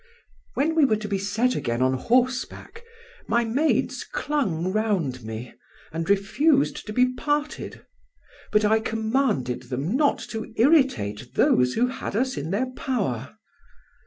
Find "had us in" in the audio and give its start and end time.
11.85-12.49